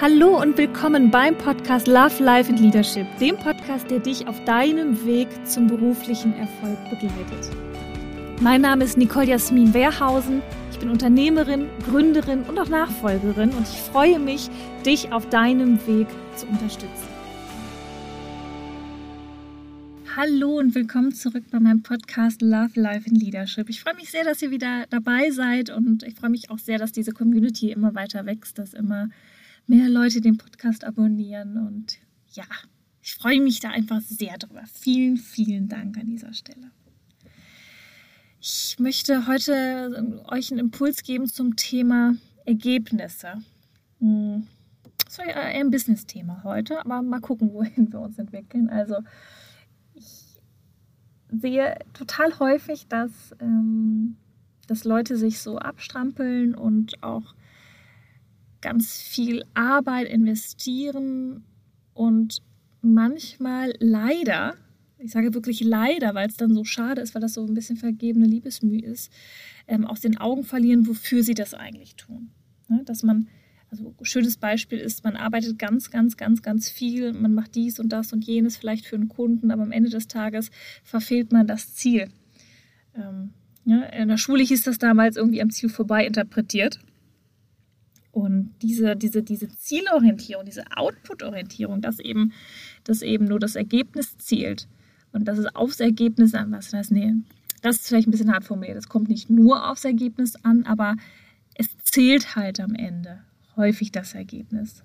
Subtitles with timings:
[0.00, 5.04] Hallo und willkommen beim Podcast Love, Life and Leadership, dem Podcast, der dich auf deinem
[5.06, 7.50] Weg zum beruflichen Erfolg begleitet.
[8.40, 10.42] Mein Name ist Nicole Jasmin Wehrhausen.
[10.72, 14.50] Ich bin Unternehmerin, Gründerin und auch Nachfolgerin und ich freue mich,
[14.84, 17.12] dich auf deinem Weg zu unterstützen.
[20.16, 23.70] Hallo und willkommen zurück bei meinem Podcast Love, Life and Leadership.
[23.70, 26.78] Ich freue mich sehr, dass ihr wieder dabei seid und ich freue mich auch sehr,
[26.78, 29.08] dass diese Community immer weiter wächst, dass immer
[29.66, 31.98] mehr Leute den Podcast abonnieren und
[32.32, 32.44] ja,
[33.02, 34.62] ich freue mich da einfach sehr drüber.
[34.72, 36.70] Vielen, vielen Dank an dieser Stelle.
[38.40, 43.34] Ich möchte heute euch einen Impuls geben zum Thema Ergebnisse.
[44.00, 44.46] Hm,
[45.04, 48.68] das war ja eher ein Business-Thema heute, aber mal gucken, wohin wir uns entwickeln.
[48.68, 48.96] Also
[51.28, 54.16] sehe total häufig, dass, ähm,
[54.66, 57.34] dass Leute sich so abstrampeln und auch
[58.62, 61.44] ganz viel Arbeit investieren
[61.94, 62.42] und
[62.80, 64.54] manchmal leider,
[64.98, 67.76] ich sage wirklich leider, weil es dann so schade ist, weil das so ein bisschen
[67.76, 69.12] vergebene Liebesmühe ist,
[69.66, 72.30] ähm, aus den Augen verlieren, wofür sie das eigentlich tun.
[72.68, 72.82] Ne?
[72.84, 73.28] Dass man
[73.70, 77.80] also ein schönes Beispiel ist, man arbeitet ganz, ganz, ganz, ganz viel, man macht dies
[77.80, 80.50] und das und jenes vielleicht für einen Kunden, aber am Ende des Tages
[80.84, 82.08] verfehlt man das Ziel.
[82.94, 83.30] Ähm,
[83.64, 86.80] ja, in der Schule hieß das damals irgendwie am Ziel vorbei interpretiert.
[88.62, 92.32] Diese, diese, diese Zielorientierung, diese Output-Orientierung, dass eben,
[92.84, 94.68] dass eben nur das Ergebnis zielt
[95.12, 97.14] und dass es aufs Ergebnis an was das, nee,
[97.60, 98.76] das ist vielleicht ein bisschen hart formuliert.
[98.76, 100.96] Es kommt nicht nur aufs Ergebnis an, aber
[101.54, 103.20] es zählt halt am Ende
[103.56, 104.82] häufig das Ergebnis.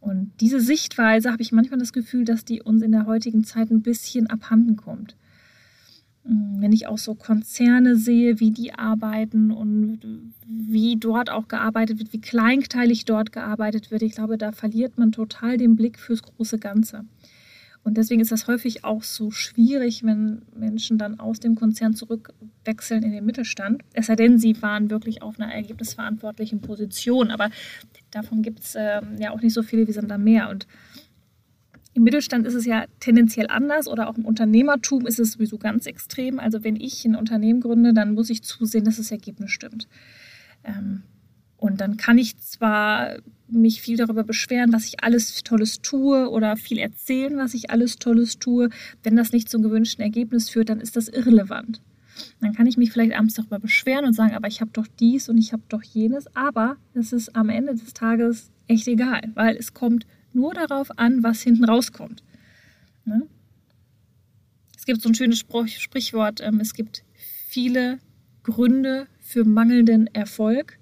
[0.00, 3.70] Und diese Sichtweise habe ich manchmal das Gefühl, dass die uns in der heutigen Zeit
[3.70, 5.14] ein bisschen abhanden kommt.
[6.24, 10.00] Mm, wenn ich auch so Konzerne sehe, wie die arbeiten und
[10.46, 15.12] wie dort auch gearbeitet wird, wie kleinteilig dort gearbeitet wird, ich glaube, da verliert man
[15.12, 17.04] total den Blick fürs große Ganze.
[17.82, 23.02] Und deswegen ist das häufig auch so schwierig, wenn Menschen dann aus dem Konzern zurückwechseln
[23.02, 23.82] in den Mittelstand.
[23.94, 27.30] Es sei denn, sie waren wirklich auf einer ergebnisverantwortlichen Position.
[27.30, 27.48] Aber
[28.10, 30.50] davon gibt es äh, ja auch nicht so viele, wie sind da mehr.
[30.50, 30.66] Und
[31.92, 35.86] im Mittelstand ist es ja tendenziell anders oder auch im Unternehmertum ist es sowieso ganz
[35.86, 36.38] extrem.
[36.38, 39.88] Also wenn ich ein Unternehmen gründe, dann muss ich zusehen, dass das Ergebnis stimmt.
[40.62, 41.02] Ähm,
[41.56, 43.16] und dann kann ich zwar
[43.48, 47.98] mich viel darüber beschweren, was ich alles Tolles tue oder viel erzählen, was ich alles
[47.98, 48.70] Tolles tue.
[49.02, 51.82] Wenn das nicht zum gewünschten Ergebnis führt, dann ist das irrelevant.
[52.40, 55.28] Dann kann ich mich vielleicht abends darüber beschweren und sagen, aber ich habe doch dies
[55.28, 56.34] und ich habe doch jenes.
[56.36, 61.22] Aber es ist am Ende des Tages echt egal, weil es kommt nur darauf an,
[61.22, 62.22] was hinten rauskommt.
[63.04, 63.26] Ne?
[64.76, 67.04] Es gibt so ein schönes Sprichwort, ähm, es gibt
[67.48, 67.98] viele
[68.42, 70.78] Gründe für mangelnden Erfolg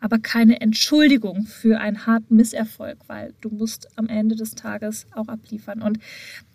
[0.00, 5.28] aber keine Entschuldigung für einen harten Misserfolg, weil du musst am Ende des Tages auch
[5.28, 5.82] abliefern.
[5.82, 5.98] Und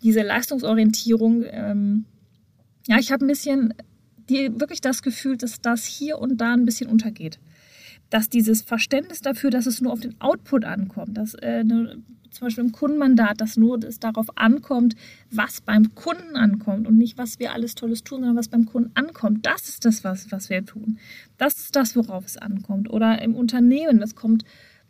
[0.02, 2.04] diese Leistungsorientierung, ähm,
[2.88, 3.72] ja, ich habe ein bisschen
[4.28, 7.38] die, wirklich das Gefühl, dass das hier und da ein bisschen untergeht.
[8.10, 12.02] Dass dieses Verständnis dafür, dass es nur auf den Output ankommt, dass äh, eine
[12.36, 14.94] zum Beispiel im Kundenmandat, dass nur es darauf ankommt,
[15.30, 18.90] was beim Kunden ankommt und nicht, was wir alles Tolles tun, sondern was beim Kunden
[18.94, 19.46] ankommt.
[19.46, 20.98] Das ist das, was, was wir tun.
[21.38, 22.90] Das ist das, worauf es ankommt.
[22.90, 24.44] Oder im Unternehmen, es kommt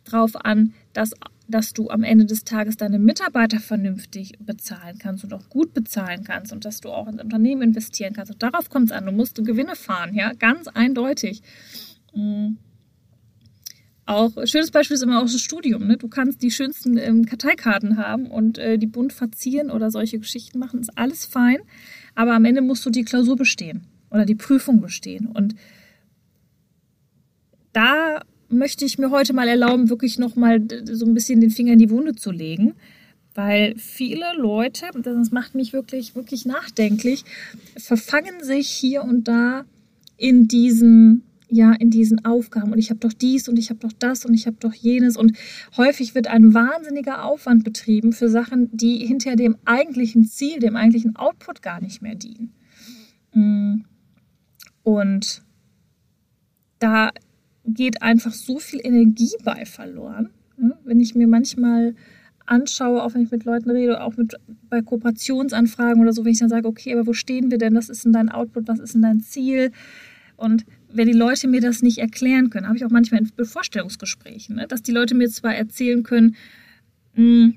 [0.05, 1.13] darauf an, dass,
[1.49, 6.25] dass du am Ende des Tages deine Mitarbeiter vernünftig bezahlen kannst und auch gut bezahlen
[6.25, 8.33] kannst und dass du auch ins Unternehmen investieren kannst.
[8.33, 9.07] Und darauf kommt es an.
[9.07, 11.43] Du musst Gewinne fahren, ja, ganz eindeutig.
[12.13, 12.59] Mhm
[14.07, 15.87] auch schönes Beispiel ist immer auch das Studium.
[15.87, 15.97] Ne?
[15.97, 20.61] Du kannst die schönsten ähm, Karteikarten haben und äh, die bunt verzieren oder solche Geschichten
[20.61, 21.59] machen, ist alles fein.
[22.15, 25.27] Aber am Ende musst du die Klausur bestehen oder die Prüfung bestehen.
[25.27, 25.57] Und
[27.73, 31.81] da möchte ich mir heute mal erlauben, wirklich nochmal so ein bisschen den Finger in
[31.81, 32.75] die Wunde zu legen.
[33.35, 37.25] Weil viele Leute, das macht mich wirklich, wirklich nachdenklich,
[37.77, 39.67] verfangen sich hier und da
[40.17, 43.93] in diesen ja in diesen Aufgaben und ich habe doch dies und ich habe doch
[43.93, 45.37] das und ich habe doch jenes und
[45.77, 51.17] häufig wird ein wahnsinniger Aufwand betrieben für Sachen, die hinter dem eigentlichen Ziel, dem eigentlichen
[51.17, 52.53] Output gar nicht mehr dienen.
[53.33, 53.85] Mm.
[54.83, 55.43] Und
[56.79, 57.11] da
[57.65, 60.77] geht einfach so viel Energie bei verloren, ne?
[60.85, 61.95] wenn ich mir manchmal
[62.47, 64.35] anschaue, auch wenn ich mit Leuten rede, auch mit,
[64.69, 67.75] bei Kooperationsanfragen oder so, wenn ich dann sage, okay, aber wo stehen wir denn?
[67.75, 68.69] Was ist denn dein Output?
[68.69, 69.73] Was ist denn dein Ziel?
[70.37, 70.65] Und
[70.97, 74.67] wenn die Leute mir das nicht erklären können, habe ich auch manchmal in Vorstellungsgesprächen, ne,
[74.67, 76.37] dass die Leute mir zwar erzählen können,
[77.15, 77.57] mh, hm,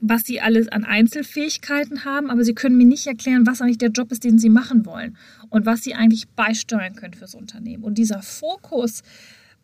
[0.00, 3.90] was sie alles an Einzelfähigkeiten haben, aber sie können mir nicht erklären, was eigentlich der
[3.90, 5.16] Job ist, den sie machen wollen
[5.50, 7.82] und was sie eigentlich beisteuern können fürs Unternehmen.
[7.82, 9.02] Und dieser Fokus,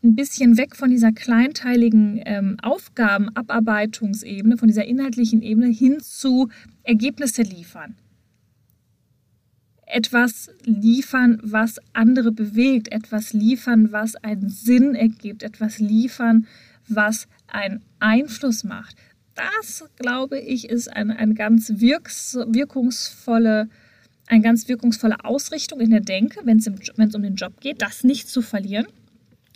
[0.05, 6.51] ein bisschen weg von dieser kleinteiligen ähm, Aufgabenabarbeitungsebene, von dieser inhaltlichen Ebene hin zu
[6.83, 7.97] Ergebnisse liefern.
[9.95, 16.47] Etwas liefern, was andere bewegt, etwas liefern, was einen Sinn ergibt, etwas liefern,
[16.89, 18.97] was einen Einfluss macht.
[19.35, 23.69] Das, glaube ich, ist eine, eine ganz wirks, wirkungsvolle
[24.27, 26.67] eine ganz wirkungsvolle Ausrichtung in der Denke, wenn es
[27.15, 28.87] um den Job geht, das nicht zu verlieren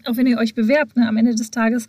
[0.08, 1.87] auch wenn ihr euch bewerbt, ne, am Ende des Tages,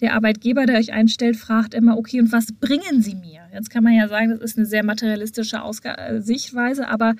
[0.00, 3.42] der Arbeitgeber, der euch einstellt, fragt immer, okay, und was bringen Sie mir?
[3.52, 7.14] Jetzt kann man ja sagen, das ist eine sehr materialistische Ausg äh, Sichtweise, aber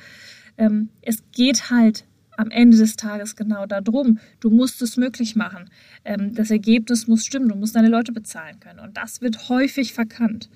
[0.61, 2.05] ähm, es geht halt
[2.37, 4.19] am Ende des Tages genau darum.
[4.39, 5.69] Du musst es möglich machen.
[6.05, 7.49] Ähm, das Ergebnis muss stimmen.
[7.49, 8.79] Du musst deine Leute bezahlen können.
[8.79, 10.49] Und das wird häufig verkannt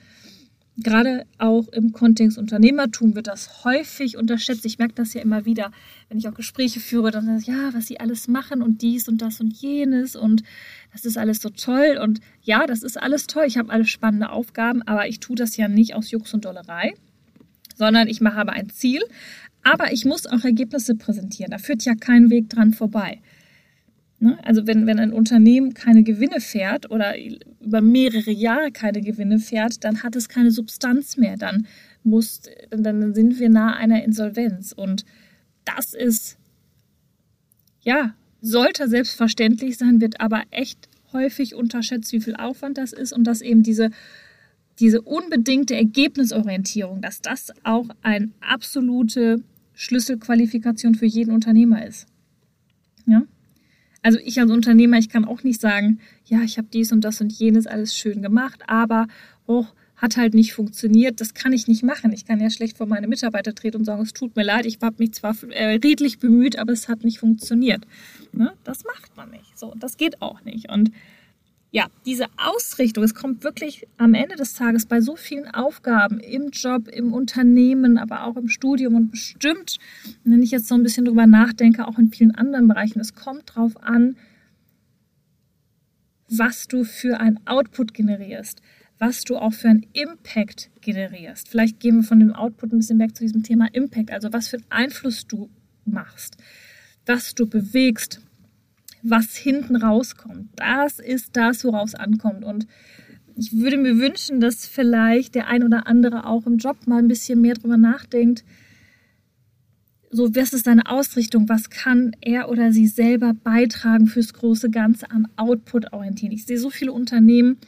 [0.76, 4.66] gerade auch im Kontext Unternehmertum wird das häufig unterschätzt.
[4.66, 5.70] Ich merke das ja immer wieder,
[6.08, 9.08] wenn ich auch Gespräche führe, dann sage ich, ja, was sie alles machen und dies
[9.08, 10.42] und das und jenes und
[10.92, 11.98] das ist alles so toll.
[12.02, 13.44] Und ja, das ist alles toll.
[13.46, 16.94] Ich habe alle spannende Aufgaben, aber ich tue das ja nicht aus Jux und Dollerei,
[17.76, 19.02] sondern ich mache aber ein Ziel.
[19.64, 21.50] Aber ich muss auch Ergebnisse präsentieren.
[21.50, 23.20] Da führt ja kein Weg dran vorbei.
[24.20, 24.38] Ne?
[24.44, 27.14] Also wenn, wenn ein Unternehmen keine Gewinne fährt oder
[27.60, 31.36] über mehrere Jahre keine Gewinne fährt, dann hat es keine Substanz mehr.
[31.36, 31.66] Dann,
[32.04, 34.72] muss, dann sind wir nahe einer Insolvenz.
[34.72, 35.04] Und
[35.64, 36.36] das ist,
[37.82, 43.24] ja, sollte selbstverständlich sein, wird aber echt häufig unterschätzt, wie viel Aufwand das ist und
[43.24, 43.90] dass eben diese,
[44.78, 49.42] diese unbedingte Ergebnisorientierung, dass das auch eine absolute
[49.74, 52.06] Schlüsselqualifikation für jeden Unternehmer ist.
[53.06, 53.22] Ja?
[54.02, 57.20] Also ich als Unternehmer, ich kann auch nicht sagen, ja, ich habe dies und das
[57.20, 59.06] und jenes alles schön gemacht, aber
[59.46, 59.66] oh,
[59.96, 61.20] hat halt nicht funktioniert.
[61.20, 62.12] Das kann ich nicht machen.
[62.12, 64.78] Ich kann ja schlecht vor meine Mitarbeiter treten und sagen, es tut mir leid, ich
[64.82, 67.86] habe mich zwar äh, redlich bemüht, aber es hat nicht funktioniert.
[68.32, 68.52] Ne?
[68.64, 69.58] Das macht man nicht.
[69.58, 70.70] So, das geht auch nicht.
[70.70, 70.90] Und
[71.74, 76.50] ja, diese Ausrichtung, es kommt wirklich am Ende des Tages bei so vielen Aufgaben im
[76.50, 79.78] Job, im Unternehmen, aber auch im Studium und bestimmt,
[80.22, 83.50] wenn ich jetzt so ein bisschen drüber nachdenke, auch in vielen anderen Bereichen, es kommt
[83.50, 84.16] darauf an,
[86.28, 88.62] was du für ein Output generierst,
[89.00, 91.48] was du auch für einen Impact generierst.
[91.48, 94.46] Vielleicht gehen wir von dem Output ein bisschen weg zu diesem Thema Impact, also was
[94.46, 95.50] für einen Einfluss du
[95.84, 96.36] machst,
[97.04, 98.20] was du bewegst,
[99.04, 100.48] was hinten rauskommt.
[100.56, 102.42] Das ist das, worauf es ankommt.
[102.42, 102.66] Und
[103.36, 107.08] ich würde mir wünschen, dass vielleicht der ein oder andere auch im Job mal ein
[107.08, 108.44] bisschen mehr drüber nachdenkt.
[110.10, 111.48] So, was ist deine Ausrichtung?
[111.48, 116.32] Was kann er oder sie selber beitragen fürs große Ganze an Output orientieren?
[116.32, 117.58] Ich sehe so viele Unternehmen,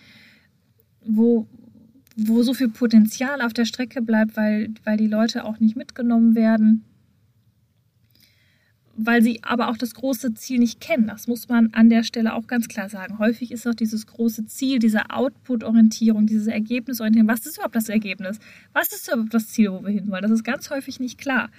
[1.05, 1.47] wo,
[2.17, 6.35] wo so viel Potenzial auf der Strecke bleibt, weil, weil die Leute auch nicht mitgenommen
[6.35, 6.85] werden
[8.97, 11.07] weil sie aber auch das große Ziel nicht kennen.
[11.07, 13.19] Das muss man an der Stelle auch ganz klar sagen.
[13.19, 17.29] Häufig ist auch dieses große Ziel, diese Output-Orientierung, diese Ergebnisorientierung.
[17.29, 18.39] Was ist überhaupt das Ergebnis?
[18.73, 20.23] Was ist überhaupt das Ziel, wo wir hinwollen?
[20.23, 21.51] Das ist ganz häufig nicht klar.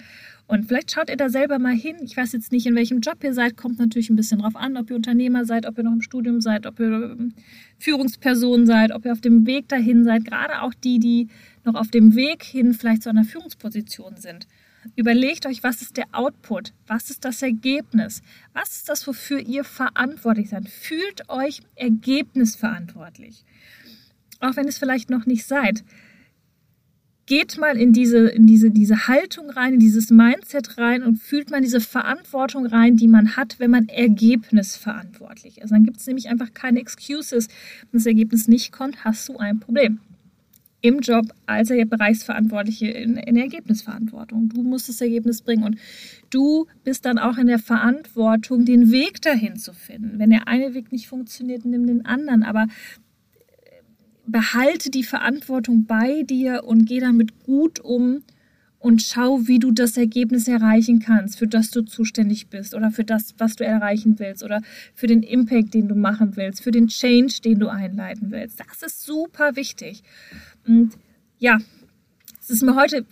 [0.48, 1.96] Und vielleicht schaut ihr da selber mal hin.
[2.02, 3.56] Ich weiß jetzt nicht, in welchem Job ihr seid.
[3.56, 6.40] Kommt natürlich ein bisschen drauf an, ob ihr Unternehmer seid, ob ihr noch im Studium
[6.40, 7.34] seid, ob ihr ähm,
[7.78, 10.24] Führungsperson seid, ob ihr auf dem Weg dahin seid.
[10.24, 11.28] Gerade auch die, die
[11.64, 14.48] noch auf dem Weg hin vielleicht zu einer Führungsposition sind.
[14.96, 16.72] Überlegt euch, was ist der Output?
[16.86, 18.22] Was ist das Ergebnis?
[18.52, 20.68] Was ist das, wofür ihr verantwortlich seid?
[20.68, 23.44] Fühlt euch ergebnisverantwortlich.
[24.40, 25.84] Auch wenn es vielleicht noch nicht seid.
[27.26, 31.50] Geht mal in diese, in diese, diese Haltung rein, in dieses Mindset rein und fühlt
[31.50, 35.70] mal diese Verantwortung rein, die man hat, wenn man ergebnisverantwortlich ist.
[35.70, 37.48] Dann gibt es nämlich einfach keine Excuses.
[37.90, 40.00] Wenn das Ergebnis nicht kommt, hast du ein Problem
[40.80, 44.48] im Job als Bereichsverantwortliche in, in Ergebnisverantwortung.
[44.48, 45.76] Du musst das Ergebnis bringen und
[46.30, 50.18] du bist dann auch in der Verantwortung, den Weg dahin zu finden.
[50.18, 53.82] Wenn der eine Weg nicht funktioniert, nimm den anderen, aber äh,
[54.26, 58.22] behalte die Verantwortung bei dir und geh damit gut um
[58.80, 63.04] und schau, wie du das Ergebnis erreichen kannst, für das du zuständig bist oder für
[63.04, 64.62] das, was du erreichen willst oder
[64.94, 68.60] für den Impact, den du machen willst, für den Change, den du einleiten willst.
[68.60, 70.02] Das ist super wichtig.
[70.68, 70.92] Und
[71.38, 71.58] ja,
[72.40, 73.06] es ist mir heute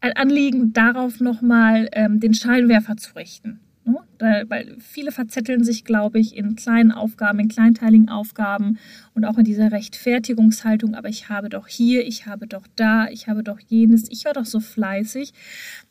[0.00, 3.60] ein Anliegen, darauf nochmal ähm, den Scheinwerfer zu richten.
[3.84, 3.98] Ne?
[4.18, 8.78] Da, weil viele verzetteln sich, glaube ich, in kleinen Aufgaben, in kleinteiligen Aufgaben
[9.14, 10.94] und auch in dieser Rechtfertigungshaltung.
[10.94, 14.32] Aber ich habe doch hier, ich habe doch da, ich habe doch jenes, ich war
[14.32, 15.32] doch so fleißig.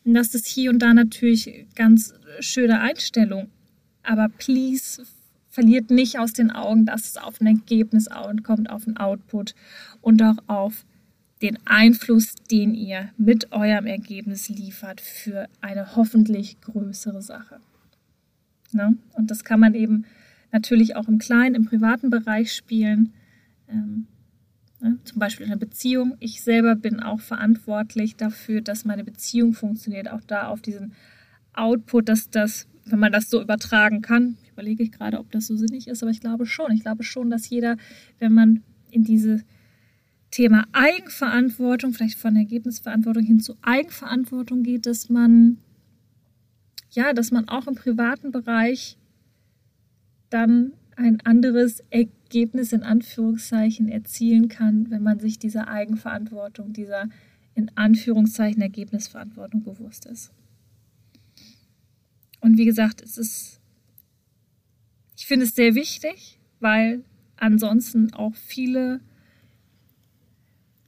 [0.03, 3.49] Und das ist hier und da natürlich ganz schöne Einstellung.
[4.03, 5.03] Aber please
[5.51, 8.09] verliert nicht aus den Augen, dass es auf ein Ergebnis
[8.43, 9.53] kommt, auf ein Output
[10.01, 10.85] und auch auf
[11.41, 17.59] den Einfluss, den ihr mit eurem Ergebnis liefert für eine hoffentlich größere Sache.
[18.71, 18.97] Ne?
[19.13, 20.05] Und das kann man eben
[20.51, 23.13] natürlich auch im kleinen, im privaten Bereich spielen.
[23.67, 24.07] Ähm,
[24.79, 26.15] ne, zum Beispiel in einer Beziehung.
[26.19, 30.09] Ich selber bin auch verantwortlich dafür, dass meine Beziehung funktioniert.
[30.09, 30.93] Auch da auf diesen
[31.53, 35.55] Output, dass das, wenn man das so übertragen kann, überlege ich gerade, ob das so
[35.55, 36.71] sinnig ist, aber ich glaube schon.
[36.71, 37.77] Ich glaube schon, dass jeder,
[38.19, 39.43] wenn man in diese
[40.29, 45.57] Thema Eigenverantwortung, vielleicht von Ergebnisverantwortung hin zu Eigenverantwortung geht, dass man
[46.91, 48.97] ja, dass man auch im privaten Bereich
[50.29, 57.09] dann ein anderes Ergebnis in Anführungszeichen erzielen kann, wenn man sich dieser Eigenverantwortung, dieser
[57.55, 60.31] in Anführungszeichen Ergebnisverantwortung bewusst ist.
[62.41, 63.60] Und wie gesagt, es ist,
[65.31, 67.05] finde es sehr wichtig, weil
[67.37, 68.99] ansonsten auch viele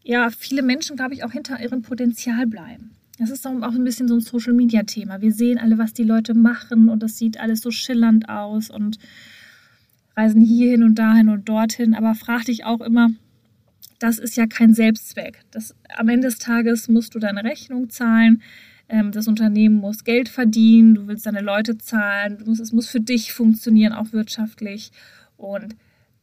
[0.04, 2.92] ja, viele Menschen, glaube ich, auch hinter ihrem Potenzial bleiben.
[3.18, 5.22] Das ist auch ein bisschen so ein Social-Media-Thema.
[5.22, 9.00] Wir sehen alle, was die Leute machen und das sieht alles so schillernd aus und
[10.18, 11.96] reisen hierhin und dahin und dorthin.
[11.96, 13.12] Aber frag dich auch immer,
[14.00, 15.40] das ist ja kein Selbstzweck.
[15.52, 18.42] Das, am Ende des Tages musst du deine Rechnung zahlen.
[18.90, 20.96] Ähm, das Unternehmen muss Geld verdienen.
[20.96, 22.38] Du willst deine Leute zahlen.
[22.46, 24.92] Musst, es muss für dich funktionieren, auch wirtschaftlich.
[25.38, 25.76] Und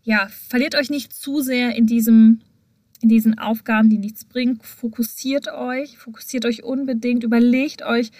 [0.02, 2.40] ja, verliert euch nicht zu sehr in diesem
[3.02, 4.60] in diesen Aufgaben, die nichts bringen.
[4.62, 8.10] Fokussiert euch, fokussiert euch unbedingt, überlegt euch,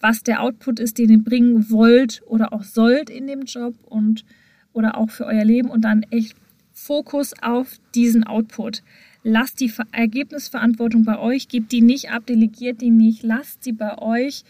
[0.00, 4.24] was der Output ist, den ihr bringen wollt oder auch sollt in dem Job und
[4.72, 6.34] oder auch für euer Leben und dann echt
[6.72, 8.82] Fokus auf diesen Output.
[9.24, 13.98] Lasst die Ergebnisverantwortung bei euch, gebt die nicht ab, delegiert die nicht, lasst sie bei
[13.98, 14.42] euch.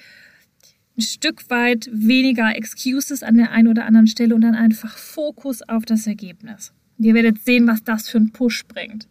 [0.96, 5.62] Ein Stück weit weniger Excuses an der einen oder anderen Stelle und dann einfach Fokus
[5.62, 6.72] auf das Ergebnis.
[6.98, 9.08] ihr werdet sehen, was das für einen Push bringt.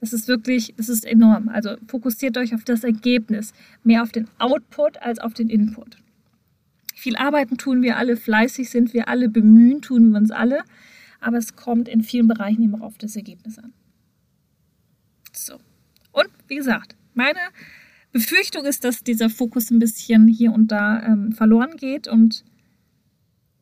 [0.00, 1.48] Das ist wirklich, das ist enorm.
[1.48, 3.52] Also fokussiert euch auf das Ergebnis,
[3.82, 5.96] mehr auf den Output als auf den Input.
[6.94, 10.62] Viel arbeiten tun wir alle, fleißig sind wir alle, bemühen tun wir uns alle,
[11.20, 13.72] aber es kommt in vielen Bereichen immer auf das Ergebnis an.
[15.46, 15.54] So.
[16.12, 17.38] Und wie gesagt, meine
[18.12, 22.44] Befürchtung ist, dass dieser Fokus ein bisschen hier und da ähm, verloren geht und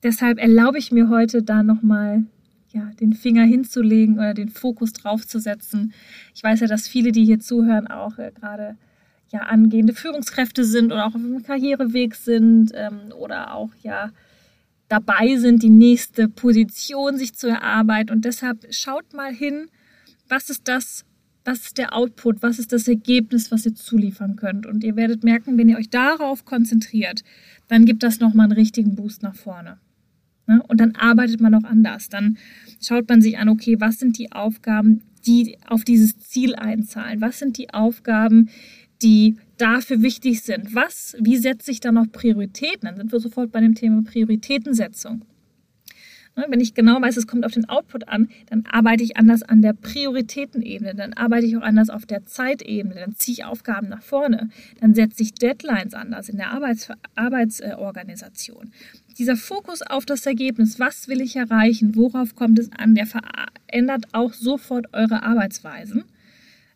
[0.02, 2.24] deshalb erlaube ich mir heute da nochmal
[2.72, 5.92] ja, den Finger hinzulegen oder den Fokus draufzusetzen.
[6.34, 8.76] Ich weiß ja, dass viele, die hier zuhören, auch äh, gerade
[9.30, 14.10] ja, angehende Führungskräfte sind oder auch auf dem Karriereweg sind ähm, oder auch ja
[14.88, 18.12] dabei sind, die nächste Position sich zu erarbeiten.
[18.12, 19.68] Und deshalb schaut mal hin,
[20.28, 21.04] was ist das,
[21.46, 24.66] was ist der Output, was ist das Ergebnis, was ihr zuliefern könnt.
[24.66, 27.22] Und ihr werdet merken, wenn ihr euch darauf konzentriert,
[27.68, 29.78] dann gibt das nochmal einen richtigen Boost nach vorne.
[30.46, 30.62] Ne?
[30.66, 32.08] Und dann arbeitet man auch anders.
[32.08, 32.36] Dann
[32.80, 37.20] schaut man sich an, okay, was sind die Aufgaben, die auf dieses Ziel einzahlen?
[37.20, 38.48] Was sind die Aufgaben,
[39.02, 40.74] die dafür wichtig sind?
[40.74, 42.82] Was, wie setze ich dann noch Prioritäten?
[42.82, 45.24] Dann sind wir sofort bei dem Thema Prioritätensetzung.
[46.36, 49.42] Ne, wenn ich genau weiß, es kommt auf den Output an, dann arbeite ich anders
[49.42, 53.88] an der Prioritätenebene, dann arbeite ich auch anders auf der Zeitebene, dann ziehe ich Aufgaben
[53.88, 58.70] nach vorne, dann setze ich Deadlines anders in der Arbeits Arbeitsorganisation.
[59.16, 64.08] Dieser Fokus auf das Ergebnis, was will ich erreichen, worauf kommt es an, der verändert
[64.12, 66.04] auch sofort eure Arbeitsweisen.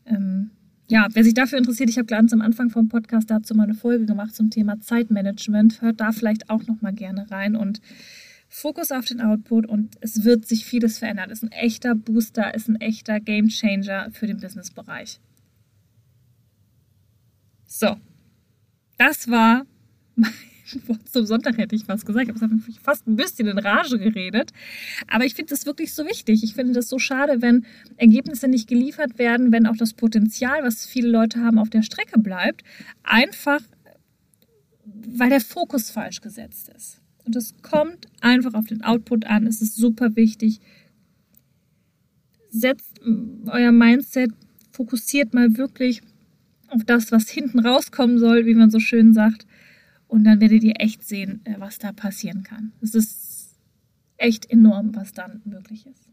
[0.06, 0.52] Ähm,
[0.88, 3.74] ja, wer sich dafür interessiert, ich habe ganz am Anfang vom Podcast dazu mal eine
[3.74, 5.82] Folge gemacht zum Thema Zeitmanagement.
[5.82, 7.82] Hört da vielleicht auch noch mal gerne rein und
[8.52, 11.30] Fokus auf den Output und es wird sich vieles verändern.
[11.30, 15.20] Ist ein echter Booster, ist ein echter Game Changer für den Businessbereich.
[17.64, 17.96] So,
[18.98, 19.64] das war
[20.16, 20.32] mein
[20.88, 22.28] Wort zum Sonntag, hätte ich fast gesagt.
[22.28, 24.50] Ich habe fast ein bisschen in Rage geredet.
[25.06, 26.42] Aber ich finde das wirklich so wichtig.
[26.42, 27.64] Ich finde das so schade, wenn
[27.98, 32.18] Ergebnisse nicht geliefert werden, wenn auch das Potenzial, was viele Leute haben, auf der Strecke
[32.18, 32.64] bleibt.
[33.04, 33.60] Einfach,
[34.84, 36.99] weil der Fokus falsch gesetzt ist.
[37.24, 39.46] Und es kommt einfach auf den Output an.
[39.46, 40.60] Es ist super wichtig.
[42.50, 43.00] Setzt
[43.46, 44.32] euer Mindset,
[44.72, 46.02] fokussiert mal wirklich
[46.68, 49.46] auf das, was hinten rauskommen soll, wie man so schön sagt.
[50.08, 52.72] Und dann werdet ihr echt sehen, äh, was da passieren kann.
[52.80, 53.56] Es ist
[54.16, 56.08] echt enorm, was dann möglich ist.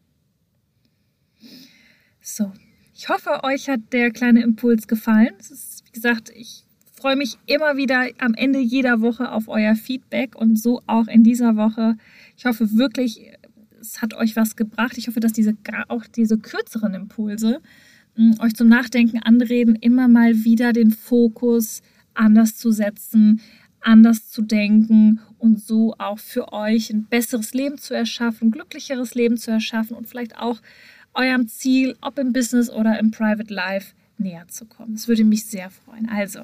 [2.22, 2.52] So,
[2.94, 5.34] ich hoffe, euch hat der kleine Impuls gefallen.
[5.40, 6.67] Es ist, wie gesagt, ich
[6.98, 11.24] freue mich immer wieder am Ende jeder Woche auf euer Feedback und so auch in
[11.24, 11.96] dieser Woche.
[12.36, 13.32] Ich hoffe wirklich,
[13.80, 14.98] es hat euch was gebracht.
[14.98, 15.56] Ich hoffe, dass diese
[15.88, 17.62] auch diese kürzeren Impulse
[18.16, 21.82] hm, euch zum Nachdenken anreden, immer mal wieder den Fokus
[22.16, 23.42] anders zu setzen,
[23.80, 29.14] anders zu denken und so auch für euch ein besseres Leben zu erschaffen, ein glücklicheres
[29.14, 30.62] Leben zu erschaffen und vielleicht auch
[31.14, 34.94] eurem Ziel, ob im Business oder im Private Life, näher zu kommen.
[34.94, 36.10] Das würde mich sehr freuen.
[36.10, 36.44] Also,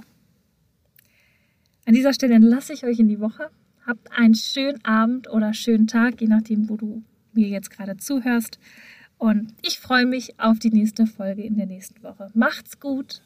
[1.85, 3.49] an dieser Stelle lasse ich euch in die Woche.
[3.85, 8.57] Habt einen schönen Abend oder schönen Tag, je nachdem, wo du mir jetzt gerade zuhörst.
[9.17, 12.29] Und ich freue mich auf die nächste Folge in der nächsten Woche.
[12.33, 13.21] Macht's gut!